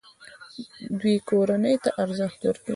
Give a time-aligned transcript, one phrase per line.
[0.99, 2.69] دوی کورنۍ ته ارزښت ورکوي.